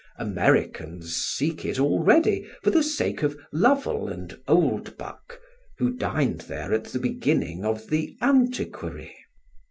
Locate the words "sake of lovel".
2.81-4.07